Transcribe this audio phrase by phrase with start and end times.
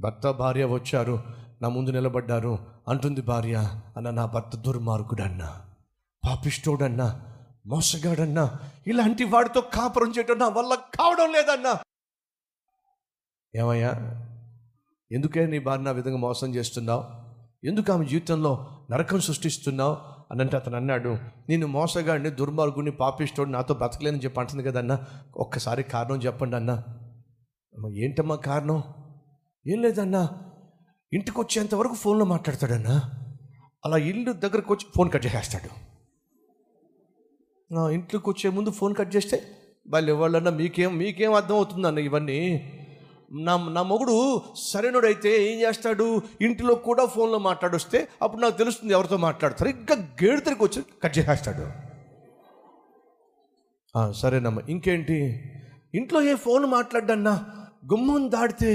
[0.00, 1.22] భర్త భార్య వచ్చారు.
[1.62, 2.58] నా ముందు నిలబడ్డారు.
[2.88, 5.60] అంటుంది భార్య అన్న నా భర్త దుర్మార్గుడన్నా
[6.28, 7.22] పాపిష్టోడన్నా
[7.66, 11.78] మోసగాడన్నా ఇలాంటి వాడితో కాపురం చేయడం నా వల్ల కావడం లేదన్నా.
[13.54, 13.90] ఏమయ్యా
[15.12, 17.04] ఎందుకే నీ భార్య నా విధంగా మోసం చేస్తున్నావు?
[17.66, 19.96] ఎందుకు ఆమె జీవితంలో నరకం సృష్టిస్తున్నావు?
[20.32, 24.98] అని అంటే అతను అన్నాడు నేను మోసగాడిని దుర్మార్గుడిని పాపిస్తోడు నాతో బ్రతకలేని చెప్పి అంటుంది కదన్నా.
[25.36, 26.84] ఒక్కసారి కారణం చెప్పండి అన్నా
[27.90, 28.82] ఏంటమ్మా కారణం?
[29.66, 30.28] ఏం లేదన్నా?
[31.12, 32.94] ఇంటికి వచ్చేంతవరకు ఫోన్లో మాట్లాడతాడన్నా?
[33.84, 35.70] అలా ఇల్లు దగ్గరకు వచ్చి ఫోన్ కట్ చేసేస్తాడు.
[37.92, 39.42] ఇంట్లోకి వచ్చే ముందు ఫోన్ కట్ చేస్తే
[39.86, 42.40] వాళ్ళు ఎవరన్నా మీకేం మీకేం అర్థం అవుతుందన్న ఇవన్నీ?
[43.32, 44.16] నా నా మొగుడు
[44.54, 46.22] సరైనడైతే ఏం చేస్తాడు?
[46.40, 51.66] ఇంటిలో కూడా ఫోన్లో మాట్లాడొస్తే అప్పుడు నాకు తెలుస్తుంది ఎవరితో మాట్లాడతారు ఇంకా గేడు తిరిగి వచ్చి కట్ చేసేస్తాడు.
[54.12, 55.18] సరేనమ్మా ఇంకేంటి?
[55.94, 57.34] ఇంట్లో ఏ ఫోన్ మాట్లాడన్నా
[57.92, 58.70] గుమ్మం దాడితే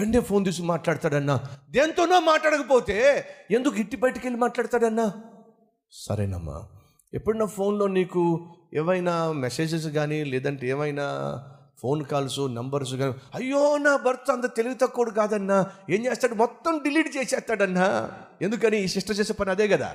[0.00, 1.40] వెంటనే ఫోన్ తీసి మాట్లాడతాడన్నా.
[1.70, 5.12] దేంతోనో మాట్లాడకపోతే ఎందుకు ఇట్టి బయటికి వెళ్ళి మాట్లాడతాడన్నా?
[5.92, 6.62] సరేనమ్మా.
[7.14, 11.38] ఎప్పుడన్నా ఫోన్లో నీకు ఏవైనా మెసేజెస్ కానీ లేదంటే ఏమైనా
[11.82, 15.66] ఫోన్ కాల్స్ నంబర్స్ కానీ అయ్యో నా భర్త అంత తెలివి తక్కువడు కాదన్నా.
[15.90, 16.34] ఏం చేస్తాడు?
[16.34, 18.12] మొత్తం డిలీట్ చేసేస్తాడన్నా.
[18.42, 18.82] ఎందుకని?
[18.82, 19.94] ఈ సిస్టర్ చేసే పని అదే కదా.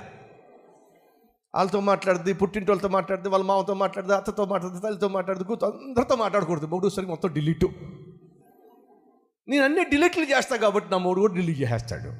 [1.54, 6.66] వాళ్ళతో మాట్లాడుద్ది పుట్టింటి వాళ్ళతో మాట్లాడుద్ది వాళ్ళ మామతో మాట్లాడుద్ది అత్తతో మాట్లాడుద్ది తల్లితో మాట్లాడుద్ది కూతురు అందరితో మాట్లాడకూడదు.
[6.66, 7.70] మూడు మొత్తం డిలీటు.
[9.48, 12.10] నేను అన్ని డిలీట్లు చేస్తా కాబట్టి నా మూడు కూడా డిలీట్ చేసేస్తాడు.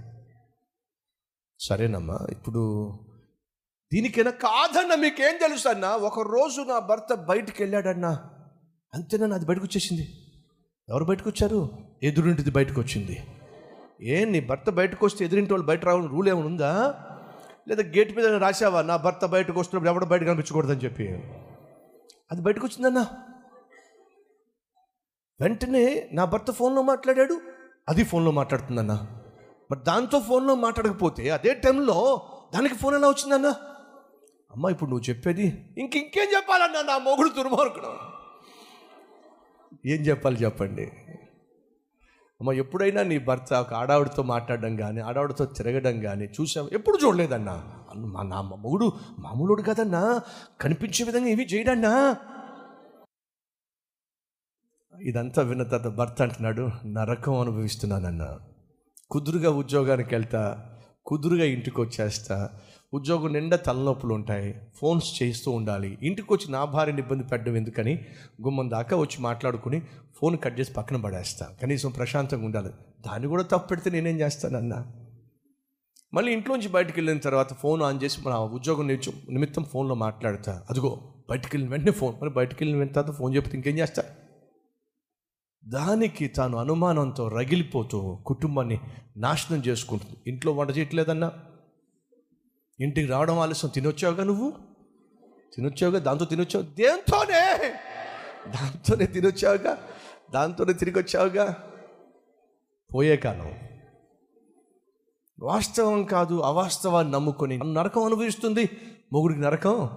[1.58, 2.62] సరేనమ్మా ఇప్పుడు
[3.92, 5.86] దీనికైనా కాదన్న మీకేం తెలుసు అన్న?
[5.86, 8.30] ఒక రోజు నా భర్త బయటికి వెళ్ళాడన్నా
[8.94, 10.08] అంతేనా అది బయటకు వచ్చేసింది
[10.88, 11.70] ఎవరు బయటకు వచ్చారు
[12.02, 13.16] ఎదురింటిది బయటకు వచ్చింది
[14.02, 16.94] ఏ నీ భర్త బయటకు వస్తే ఎదురింటి వాళ్ళు బయట రావాలని రూల్ ఏమైనా ఉందా?
[17.68, 21.08] లేదా గేట్ మీద రాసావా నా భర్త బయటకు వస్తున్నప్పుడు ఎవడో బయట కనిపించకూడదని చెప్పి.
[22.32, 23.06] అది బయటకు వచ్చిందన్నా
[25.40, 27.40] వెంటనే నా భర్త ఫోన్లో మాట్లాడాడు.
[27.88, 29.06] అది ఫోన్లో మాట్లాడుతుందన్నా.
[29.70, 32.22] మరి దాంతో ఫోన్లో మాట్లాడకపోతే అదే టైంలో
[32.54, 33.48] దానికి ఫోన్ ఎలా వచ్చిందన్నా?
[34.52, 38.16] అమ్మ ఇప్పుడు నువ్వు చెప్పేది ఇంక ఇంకేం చెప్పాలన్నా నా మొగుడు దుర్మార్గుడు.
[39.86, 40.92] ఏం చెప్పాలి చెప్పండి.
[42.40, 47.64] అమ్మ ఎప్పుడైనా నీ భర్త ఒక ఆడావిడితో మాట్లాడడం కానీ ఆడావిడితో తిరగడం కానీ చూసాం ఎప్పుడు చూడలేదన్నా.
[47.94, 50.20] మా నా మొగుడు మామూలుడు కదన్నా.
[50.60, 52.16] కనిపించే విధంగా ఏమీ చేయడన్నా.
[55.02, 58.38] ఇదంతా విన్న తర్వాత భర్త అంటున్నాడు నరకం అనుభవిస్తున్నానన్నా.
[59.10, 60.72] కుదురుగా ఉద్యోగానికి వెళ్తా
[61.06, 62.50] కుదురుగా ఇంటికి వచ్చేస్తా
[62.94, 65.98] ఉద్యోగం నిండా తలనొప్పులు ఉంటాయి ఫోన్స్ చేస్తూ ఉండాలి.
[66.02, 68.04] ఇంటికి వచ్చి నా భార్యని ఇబ్బంది పెట్టడం ఎందుకని
[68.42, 69.82] గుమ్మం దాకా వచ్చి మాట్లాడుకుని
[70.20, 71.46] ఫోన్ కట్ చేసి పక్కన పడేస్తా.
[71.62, 72.68] కనీసం ప్రశాంతంగా ఉండాలి.
[73.06, 74.86] దాన్ని కూడా తప్పు పెడితే నేనేం చేస్తానన్నా?
[76.14, 80.62] మళ్ళీ ఇంట్లోంచి బయటికి వెళ్ళిన తర్వాత ఫోన్ ఆన్ చేసి మన ఉద్యోగం నిమిత్తం- నిమిత్తం ఫోన్లో మాట్లాడతా.
[80.70, 84.02] అదిగో బయటికి వెళ్ళిన వెంటనే ఫోన్ మరి బయటికి వెళ్ళిన తర్వాత ఫోన్ చెప్తే ఇంకేం చేస్తా?
[85.68, 88.80] దానికి తాను అనుమానంతో రగిలిపోతూ కుటుంబాన్ని
[89.16, 90.16] నాశనం చేసుకుంటుంది.
[90.26, 91.32] ఇంట్లో వంట చేయట్లేదన్నా?
[92.80, 93.70] ఇంటికి రావడం ఆలస్యం.
[93.74, 94.52] తినొచ్చావుగా నువ్వు?
[95.56, 95.98] తినొచ్చావుగా?
[95.98, 96.64] దాంతో తినొచ్చావు?
[96.64, 97.58] దేంతోనే?
[98.50, 99.78] దాంతోనే తినొచ్చావుగా?
[100.34, 101.70] దాంతోనే తిరిగి వచ్చావుగా
[102.94, 103.54] పోయే కాలం.
[105.42, 108.70] వాస్తవం కాదు అవాస్తవాన్ని నమ్ముకొని నరకం అనుభవిస్తుంది.
[109.12, 109.88] మొగుడికి నరకం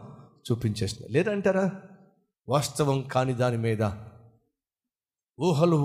[0.51, 1.11] చూపించేస్తుంది.
[1.11, 1.71] లేదంటారా?
[2.49, 3.81] వాస్తవం కాని దాని మీద
[5.41, 5.79] ఊహలు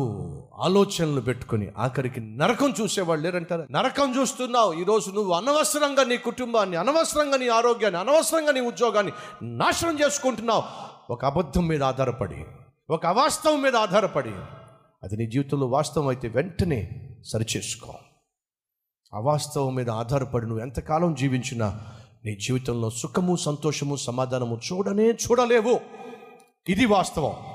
[0.54, 3.66] ఆలోచనలు పెట్టుకొని ఆఖరికి నరకం చూసేవాళ్ళు లేరంటారు?
[3.70, 4.72] నరకం చూస్తున్నావు.
[4.72, 10.62] ఈరోజు నువ్వు అనవసరంగా నీ కుటుంబాన్ని అనవసరంగా నీ ఆరోగ్యాన్ని అనవసరంగా నీ ఉద్యోగాన్ని నాశనం చేసుకుంటున్నావు.
[11.12, 12.44] ఒక అబద్ధం మీద ఆధారపడి
[12.90, 14.32] ఒక అవాస్తవం మీద ఆధారపడి
[15.02, 17.94] అది నీ జీవితంలో వాస్తవం అయితే వెంటనే సరిచేసుకో.
[19.14, 21.80] అవాస్తవం మీద ఆధారపడి నువ్వు ఎంతకాలం జీవించినా
[22.24, 25.80] నీ జీవితంలో సుఖము సంతోషము సమాధానము చూడనే చూడలేవు.
[26.68, 27.53] ఇది వాస్తవం.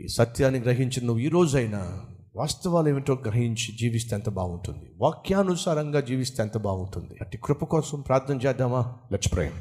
[0.00, 2.00] ఈ సత్యాన్ని గ్రహించి నువ్వు ఈ రోజైనా
[2.36, 4.92] వాస్తవాలు ఏమిటో గ్రహించి జీవిస్తే ఎంత బాగుంటుంది?
[4.96, 7.14] వాక్యానుసారంగా జీవిస్తే ఎంత బాగుంటుంది?
[7.20, 8.94] అట్టి కృప కోసం ప్రార్థన చేద్దామా?
[9.12, 9.52] లెట్స్ ప్రే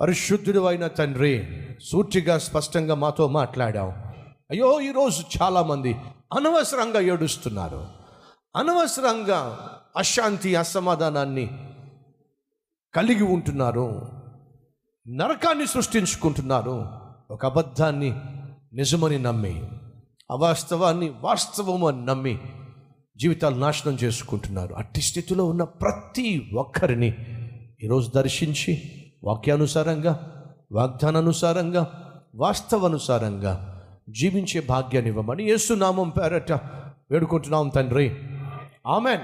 [0.00, 1.46] పరిశుద్ధుడు అయిన తండ్రి
[1.82, 3.88] సూటిగా స్పష్టంగా మాతో మాట్లాడాం
[4.50, 5.92] అయ్యో ఈరోజు చాలామంది
[6.38, 7.86] అనవసరంగా ఏడుస్తున్నారు.
[8.56, 11.67] అనవసరంగా అశాంతి అసమాధానాన్ని
[12.94, 14.02] కలిగి ఉంటున్నారు
[15.08, 16.86] నరకాన్ని సృష్టించుకుంటున్నారు
[17.30, 18.20] ఒక అబద్ధాన్ని
[18.72, 19.68] నిజమని నమ్మి
[20.30, 22.40] అవాస్తవాన్ని వాస్తవం అని నమ్మి
[23.16, 24.74] జీవితాలు నాశనం చేసుకుంటున్నారు.
[24.74, 27.14] అట్టి స్థితిలో ఉన్న ప్రతి ఒక్కరిని
[27.84, 28.82] ఈరోజు దర్శించి
[29.24, 36.52] వాక్యానుసారంగా వాగ్దానానుసారంగా వాస్తవానుసారంగా జీవించే భాగ్యాన్ని ఇవ్వమని యేసునామం పేరట
[37.10, 38.16] వేడుకుంటున్నాం తండ్రి.
[38.86, 39.20] ఆమెన్.